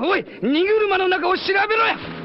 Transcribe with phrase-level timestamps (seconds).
[0.00, 2.17] おい荷車の中を調べろや。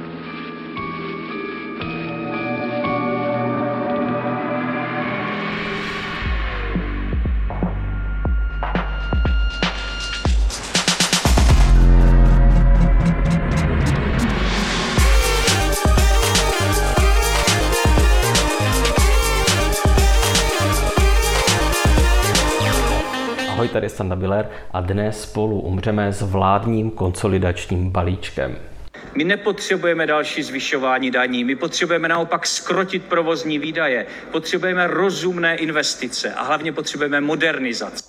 [23.64, 28.56] Ahoj, tady je Standa Biller a dnes spolu umřeme s vládním konsolidačním balíčkem.
[29.16, 36.44] My nepotřebujeme další zvyšování daní, my potřebujeme naopak skrotit provozní výdaje, potřebujeme rozumné investice a
[36.44, 38.04] hlavně potřebujeme modernizaci.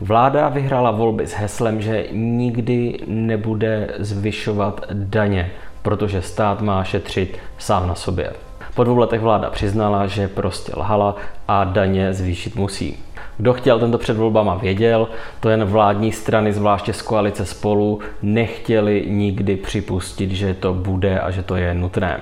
[0.00, 7.88] Vláda vyhrála volby s heslem, že nikdy nebude zvyšovat daně, protože stát má šetřit sám
[7.88, 8.32] na sobě.
[8.74, 11.16] Po dvou letech vláda přiznala, že prostě lhala
[11.48, 13.05] a daně zvýšit musí.
[13.38, 15.08] Kdo chtěl tento před volbama věděl,
[15.40, 21.30] to jen vládní strany, zvláště z koalice spolu, nechtěli nikdy připustit, že to bude a
[21.30, 22.20] že to je nutné.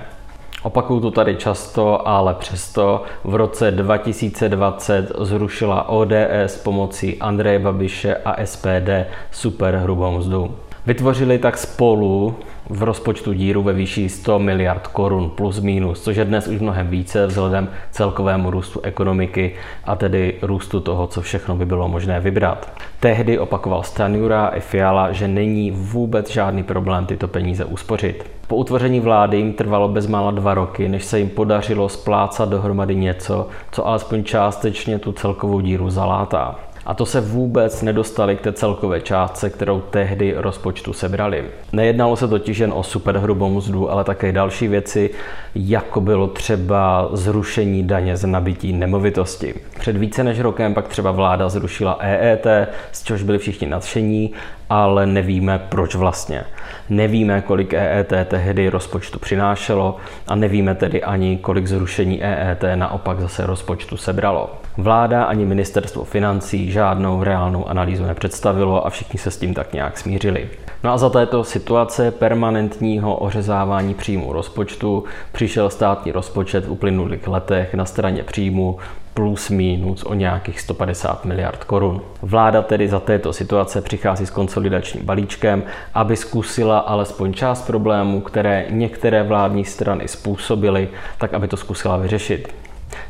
[0.63, 8.45] Opakuju to tady často, ale přesto v roce 2020 zrušila ODS pomocí Andreje Babiše a
[8.45, 8.89] SPD
[9.31, 10.55] super hrubou mzdu.
[10.87, 12.35] Vytvořili tak spolu
[12.69, 16.87] v rozpočtu díru ve výši 100 miliard korun plus minus, což je dnes už mnohem
[16.87, 22.71] více vzhledem celkovému růstu ekonomiky a tedy růstu toho, co všechno by bylo možné vybrat.
[22.99, 28.25] Tehdy opakoval Stanjura i Fiala, že není vůbec žádný problém tyto peníze uspořit.
[28.47, 33.47] Po utvoření vlády jim trvalo bezmála dva roky, než se jim podařilo splácat dohromady něco,
[33.71, 36.55] co alespoň částečně tu celkovou díru zalátá.
[36.85, 41.45] A to se vůbec nedostali k té celkové částce, kterou tehdy rozpočtu sebrali.
[41.73, 45.09] Nejednalo se totiž jen o superhrubou mzdu, ale také další věci,
[45.55, 49.53] jako bylo třeba zrušení daně z nabití nemovitosti.
[49.79, 52.47] Před více než rokem pak třeba vláda zrušila EET,
[52.91, 54.31] z čehož byli všichni nadšení,
[54.69, 56.43] ale nevíme proč vlastně.
[56.89, 63.45] Nevíme, kolik EET tehdy rozpočtu přinášelo a nevíme tedy ani, kolik zrušení EET naopak zase
[63.45, 64.49] rozpočtu sebralo.
[64.77, 69.97] Vláda ani ministerstvo financí žádnou reálnou analýzu nepředstavilo a všichni se s tím tak nějak
[69.97, 70.49] smířili.
[70.83, 77.73] No a za této situace permanentního ořezávání příjmu rozpočtu přišel státní rozpočet v uplynulých letech
[77.73, 78.77] na straně příjmu
[79.13, 82.01] plus minus o nějakých 150 miliard korun.
[82.21, 88.65] Vláda tedy za této situace přichází s konsolidačním balíčkem, aby zkusila alespoň část problémů, které
[88.69, 92.64] některé vládní strany způsobily, tak aby to zkusila vyřešit.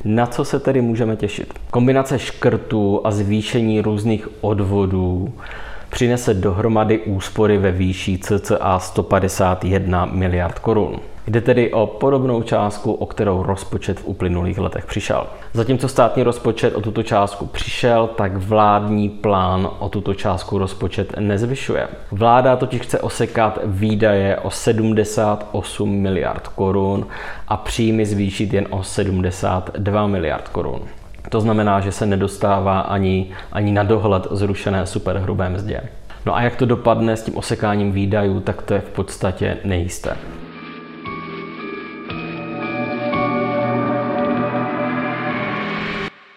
[0.05, 1.53] Na co se tedy můžeme těšit?
[1.71, 5.33] Kombinace škrtů a zvýšení různých odvodů
[5.89, 10.99] přinese dohromady úspory ve výši cca 151 miliard korun.
[11.27, 15.27] Jde tedy o podobnou částku, o kterou rozpočet v uplynulých letech přišel.
[15.53, 21.87] Zatímco státní rozpočet o tuto částku přišel, tak vládní plán o tuto částku rozpočet nezvyšuje.
[22.11, 27.07] Vláda totiž chce osekat výdaje o 78 miliard korun
[27.47, 30.81] a příjmy zvýšit jen o 72 miliard korun.
[31.29, 35.81] To znamená, že se nedostává ani, ani na dohled zrušené superhrubé mzdě.
[36.25, 40.17] No a jak to dopadne s tím osekáním výdajů, tak to je v podstatě nejisté.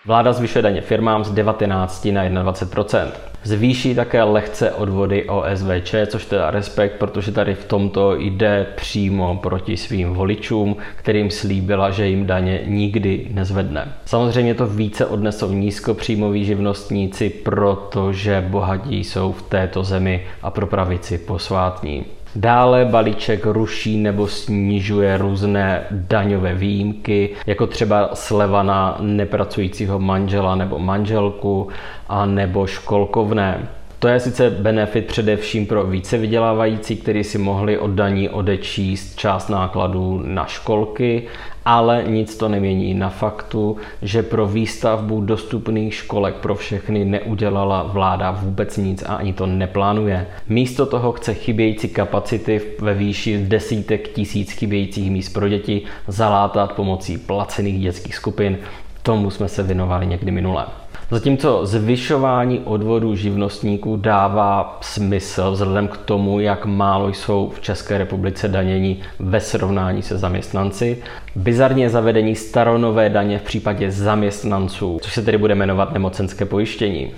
[0.06, 6.50] Vláda zvyšuje daně firmám z 19 na 21 Zvýší také lehce odvody OSVČ, což teda
[6.50, 12.60] respekt, protože tady v tomto jde přímo proti svým voličům, kterým slíbila, že jim daně
[12.66, 13.92] nikdy nezvedne.
[14.04, 21.18] Samozřejmě to více odnesou nízkopříjmoví živnostníci, protože bohatí jsou v této zemi a pro pravici
[21.18, 22.04] posvátní.
[22.40, 30.78] Dále balíček ruší nebo snižuje různé daňové výjimky, jako třeba sleva na nepracujícího manžela nebo
[30.78, 31.68] manželku
[32.08, 33.68] a nebo školkovné.
[34.00, 39.48] To je sice benefit především pro více vydělávající, kteří si mohli od daní odečíst část
[39.48, 41.22] nákladů na školky,
[41.64, 48.30] ale nic to nemění na faktu, že pro výstavbu dostupných školek pro všechny neudělala vláda
[48.30, 50.26] vůbec nic a ani to neplánuje.
[50.48, 57.18] Místo toho chce chybějící kapacity ve výši desítek tisíc chybějících míst pro děti zalátat pomocí
[57.18, 58.58] placených dětských skupin.
[59.02, 60.66] Tomu jsme se věnovali někdy minule.
[61.10, 68.48] Zatímco zvyšování odvodů živnostníků dává smysl vzhledem k tomu, jak málo jsou v České republice
[68.48, 71.02] danění ve srovnání se zaměstnanci,
[71.36, 77.10] bizarně zavedení staronové daně v případě zaměstnanců, což se tedy bude jmenovat nemocenské pojištění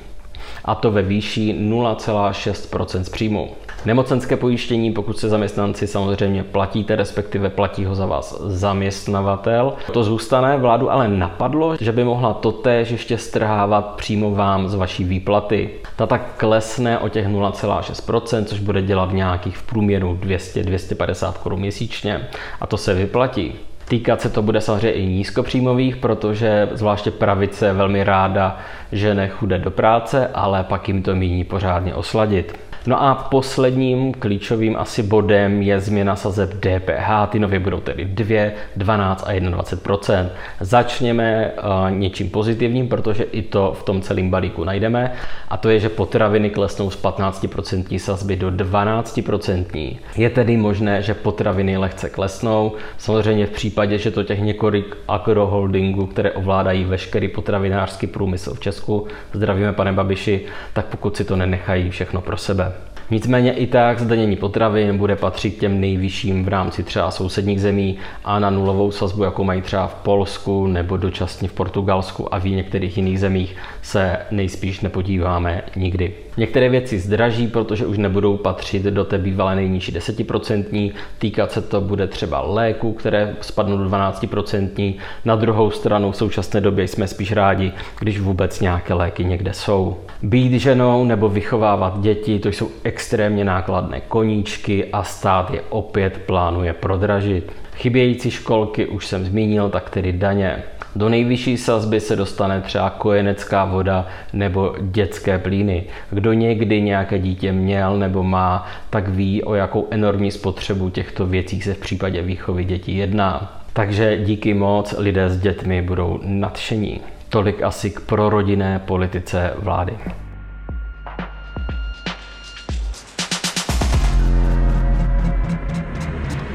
[0.64, 3.50] a to ve výši 0,6% z příjmu.
[3.85, 10.56] Nemocenské pojištění, pokud se zaměstnanci samozřejmě platíte, respektive platí ho za vás zaměstnavatel, to zůstane.
[10.56, 15.71] Vládu ale napadlo, že by mohla totéž ještě strhávat přímo vám z vaší výplaty.
[15.97, 22.29] Ta tak klesne o těch 0,6%, což bude dělat nějakých v průměru 200-250 korun měsíčně
[22.61, 23.53] a to se vyplatí.
[23.88, 28.59] Týkat se to bude samozřejmě i nízkopříjmových, protože zvláště pravice velmi ráda
[28.93, 32.69] žene chudé do práce, ale pak jim to míní pořádně osladit.
[32.87, 37.29] No a posledním klíčovým asi bodem je změna sazeb DPH.
[37.29, 40.29] Ty nově budou tedy 2, 12 a 21%
[40.61, 45.12] Začněme uh, něčím pozitivním, protože i to v tom celém balíku najdeme.
[45.49, 51.15] A to je, že potraviny klesnou z 15% sazby do 12% Je tedy možné, že
[51.15, 52.73] potraviny lehce klesnou.
[52.99, 59.06] Samozřejmě v případě, že to těch několik agroholdingů, které ovládají veškerý potravinářský průmysl v Česku,
[59.33, 60.41] zdravíme pane Babiši,
[60.73, 62.73] tak pokud si to nenechají všechno pro sebe.
[63.11, 67.99] Nicméně i tak zdanění potravin bude patřit k těm nejvyšším v rámci třeba sousedních zemí
[68.25, 72.45] a na nulovou sazbu, jako mají třeba v Polsku nebo dočasně v Portugalsku a v
[72.45, 76.15] některých jiných zemích, se nejspíš nepodíváme nikdy.
[76.40, 80.92] Některé věci zdraží, protože už nebudou patřit do té bývalé nejnižší 10%.
[81.19, 84.94] Týkat se to bude třeba léku, které spadnou do 12%.
[85.25, 89.96] Na druhou stranu v současné době jsme spíš rádi, když vůbec nějaké léky někde jsou.
[90.22, 96.72] Být ženou nebo vychovávat děti, to jsou extrémně nákladné koníčky a stát je opět plánuje
[96.72, 97.52] prodražit.
[97.76, 100.62] Chybějící školky už jsem zmínil, tak tedy daně.
[100.96, 105.84] Do nejvyšší sazby se dostane třeba kojenecká voda nebo dětské plíny.
[106.10, 111.60] Kdo někdy nějaké dítě měl nebo má, tak ví, o jakou enormní spotřebu těchto věcí
[111.60, 113.62] se v případě výchovy dětí jedná.
[113.72, 117.00] Takže díky moc lidé s dětmi budou nadšení.
[117.28, 119.92] Tolik asi k prorodinné politice vlády.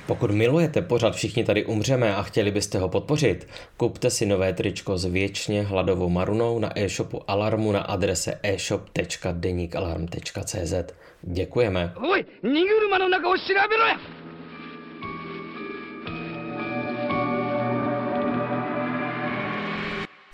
[0.07, 3.48] Pokud milujete pořad Všichni tady umřeme a chtěli byste ho podpořit,
[3.78, 10.74] kupte si nové tričko s věčně hladovou marunou na e-shopu Alarmu na adrese e-shop.denikalarm.cz.
[11.22, 11.94] Děkujeme.
[12.12, 12.25] Oj,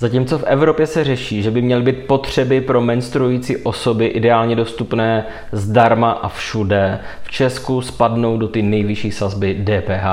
[0.01, 5.25] Zatímco v Evropě se řeší, že by měly být potřeby pro menstruující osoby ideálně dostupné
[5.51, 10.06] zdarma a všude, v Česku spadnou do ty nejvyšší sazby DPH.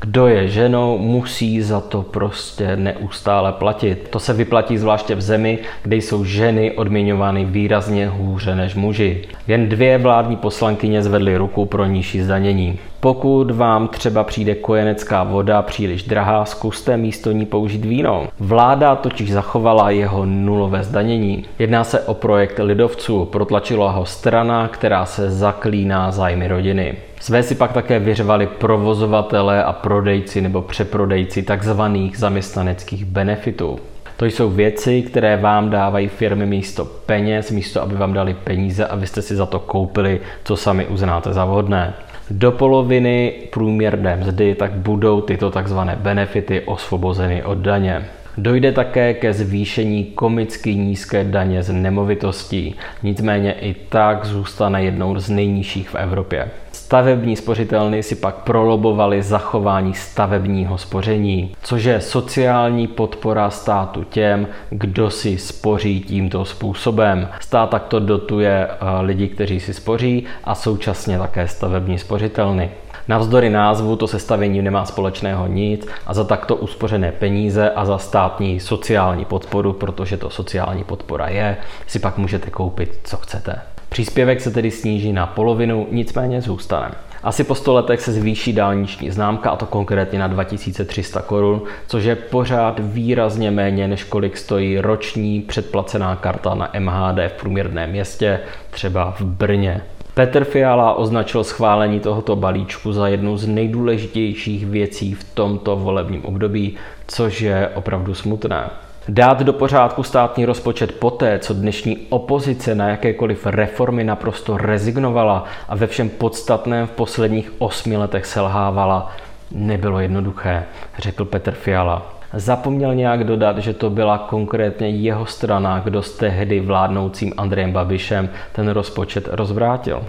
[0.00, 4.08] Kdo je ženou, musí za to prostě neustále platit.
[4.10, 9.24] To se vyplatí zvláště v zemi, kde jsou ženy odměňovány výrazně hůře než muži.
[9.48, 12.78] Jen dvě vládní poslankyně zvedly ruku pro nižší zdanění.
[13.02, 18.28] Pokud vám třeba přijde kojenecká voda příliš drahá, zkuste místo ní použít víno.
[18.40, 21.44] Vláda totiž zachovala jeho nulové zdanění.
[21.58, 26.94] Jedná se o projekt lidovců, protlačila ho strana, která se zaklíná zájmy rodiny.
[27.20, 33.78] Své si pak také vyřvali provozovatele a prodejci nebo přeprodejci takzvaných zaměstnaneckých benefitů.
[34.16, 38.96] To jsou věci, které vám dávají firmy místo peněz, místo aby vám dali peníze a
[38.96, 41.94] vy jste si za to koupili, co sami uznáte za vhodné.
[42.30, 48.04] Do poloviny průměrné mzdy tak budou tyto takzvané benefity osvobozeny od daně.
[48.38, 55.30] Dojde také ke zvýšení komicky nízké daně z nemovitostí, nicméně i tak zůstane jednou z
[55.30, 56.50] nejnižších v Evropě.
[56.92, 65.10] Stavební spořitelny si pak prolobovali zachování stavebního spoření, což je sociální podpora státu těm, kdo
[65.10, 67.28] si spoří tímto způsobem.
[67.40, 72.70] Stát takto dotuje eh, lidi, kteří si spoří a současně také stavební spořitelny.
[73.08, 78.60] Navzdory názvu to sestavení nemá společného nic a za takto uspořené peníze a za státní
[78.60, 81.56] sociální podporu, protože to sociální podpora je,
[81.86, 83.71] si pak můžete koupit, co chcete.
[83.92, 86.90] Příspěvek se tedy sníží na polovinu, nicméně zůstane.
[87.22, 92.04] Asi po 100 letech se zvýší dálniční známka, a to konkrétně na 2300 korun, což
[92.04, 98.40] je pořád výrazně méně, než kolik stojí roční předplacená karta na MHD v průměrném městě,
[98.70, 99.80] třeba v Brně.
[100.14, 106.76] Petr Fiala označil schválení tohoto balíčku za jednu z nejdůležitějších věcí v tomto volebním období,
[107.06, 108.70] což je opravdu smutné.
[109.08, 115.76] Dát do pořádku státní rozpočet poté, co dnešní opozice na jakékoliv reformy naprosto rezignovala a
[115.76, 119.12] ve všem podstatném v posledních osmi letech selhávala,
[119.50, 120.64] nebylo jednoduché,
[120.98, 122.12] řekl Petr Fiala.
[122.34, 128.28] Zapomněl nějak dodat, že to byla konkrétně jeho strana, kdo s tehdy vládnoucím Andrejem Babišem
[128.52, 130.02] ten rozpočet rozvrátil.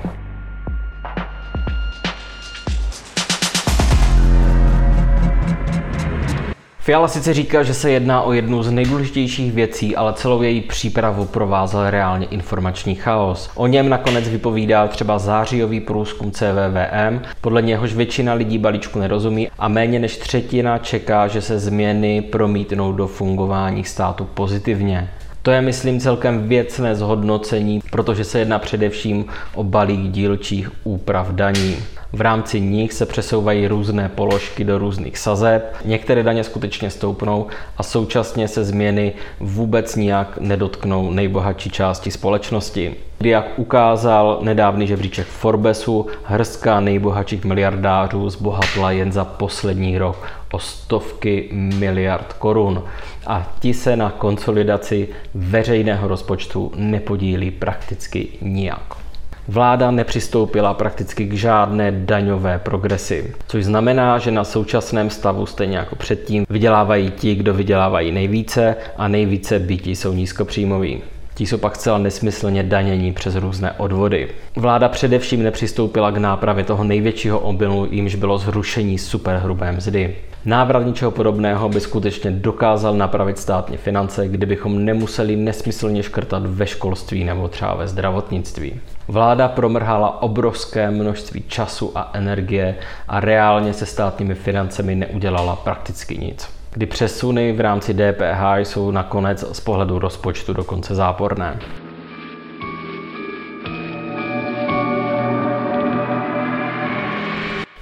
[6.84, 11.26] Fiala sice říká, že se jedná o jednu z nejdůležitějších věcí, ale celou její přípravu
[11.26, 13.50] provázel reálně informační chaos.
[13.56, 19.68] O něm nakonec vypovídá třeba zářijový průzkum CVVM, podle něhož většina lidí balíčku nerozumí a
[19.68, 25.10] méně než třetina čeká, že se změny promítnou do fungování státu pozitivně.
[25.44, 31.78] To je, myslím, celkem věcné zhodnocení, protože se jedná především o balík dílčích úprav daní.
[32.14, 35.76] V rámci nich se přesouvají různé položky do různých sazeb.
[35.86, 37.48] Některé daně skutečně stoupnou
[37.78, 42.96] a současně se změny vůbec nijak nedotknou nejbohatší části společnosti.
[43.24, 51.50] Jak ukázal nedávný žebříček Forbesu, hrstka nejbohatších miliardářů zbohatla jen za poslední rok o stovky
[51.52, 52.84] miliard korun
[53.28, 59.04] a ti se na konsolidaci veřejného rozpočtu nepodílí prakticky nijak.
[59.48, 65.96] Vláda nepřistoupila prakticky k žádné daňové progresi, což znamená, že na současném stavu stejně jako
[65.96, 71.02] předtím vydělávají ti, kdo vydělávají nejvíce a nejvíce bytí jsou nízkopříjmoví.
[71.36, 74.30] Ti jsou pak zcela nesmyslně danění přes různé odvody.
[74.56, 80.16] Vláda především nepřistoupila k nápravě toho největšího obilu, jímž bylo zrušení superhrubé mzdy.
[80.46, 87.24] Návrat ničeho podobného by skutečně dokázal napravit státní finance, kdybychom nemuseli nesmyslně škrtat ve školství
[87.24, 88.80] nebo třeba ve zdravotnictví.
[89.08, 92.76] Vláda promrhala obrovské množství času a energie
[93.08, 96.63] a reálně se státními financemi neudělala prakticky nic.
[96.74, 101.60] Kdy přesuny v rámci DPH jsou nakonec z pohledu rozpočtu dokonce záporné.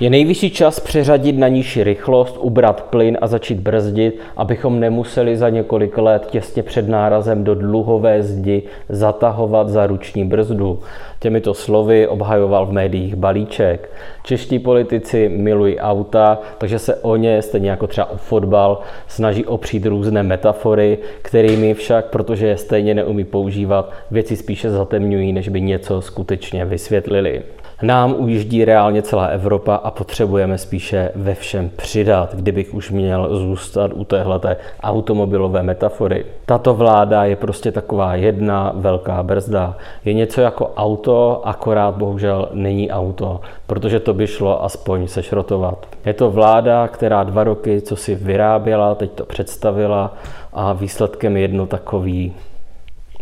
[0.01, 5.50] Je nejvyšší čas přeřadit na nižší rychlost, ubrat plyn a začít brzdit, abychom nemuseli za
[5.50, 10.79] několik let těsně před nárazem do dluhové zdi zatahovat za ruční brzdu.
[11.20, 13.89] Těmito slovy obhajoval v médiích balíček.
[14.24, 19.86] Čeští politici milují auta, takže se o ně, stejně jako třeba o fotbal, snaží opřít
[19.86, 26.01] různé metafory, kterými však, protože je stejně neumí používat, věci spíše zatemňují, než by něco
[26.01, 27.41] skutečně vysvětlili.
[27.82, 33.92] Nám ujíždí reálně celá Evropa a potřebujeme spíše ve všem přidat, kdybych už měl zůstat
[33.94, 36.26] u téhleté automobilové metafory.
[36.46, 39.78] Tato vláda je prostě taková jedna velká brzda.
[40.06, 45.86] Je něco jako auto, akorát bohužel není auto, protože to by šlo aspoň sešrotovat.
[46.06, 50.14] Je to vláda, která dva roky, co si vyráběla, teď to představila
[50.54, 52.34] a výsledkem je jedno takový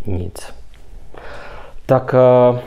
[0.06, 0.54] nic.
[1.86, 2.14] Tak
[2.50, 2.58] uh,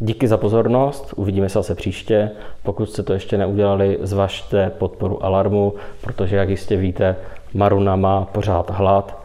[0.00, 2.30] Díky za pozornost, uvidíme se zase příště.
[2.62, 7.16] Pokud jste to ještě neudělali, zvažte podporu Alarmu, protože, jak jistě víte,
[7.54, 9.18] Maruna má pořád hlad.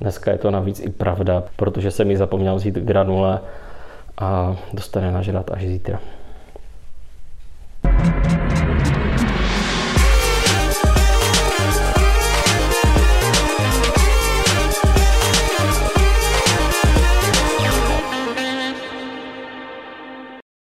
[0.00, 3.40] Dneska je to navíc i pravda, protože jsem mi zapomněl vzít granule
[4.18, 6.00] a dostane nažrat až zítra.